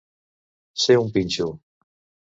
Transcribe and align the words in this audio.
Ser 0.85 0.97
un 1.03 1.13
pinxo. 1.19 1.49